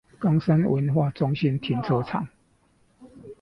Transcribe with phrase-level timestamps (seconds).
[0.19, 2.27] 岡山文化中心停車場